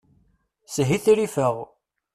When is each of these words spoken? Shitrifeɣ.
Shitrifeɣ. 0.73 1.55